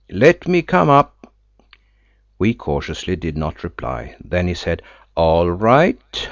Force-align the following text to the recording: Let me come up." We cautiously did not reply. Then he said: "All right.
Let 0.09 0.47
me 0.47 0.63
come 0.63 0.89
up." 0.89 1.31
We 2.39 2.55
cautiously 2.55 3.15
did 3.15 3.37
not 3.37 3.63
reply. 3.63 4.15
Then 4.19 4.47
he 4.47 4.55
said: 4.55 4.81
"All 5.15 5.51
right. 5.51 5.99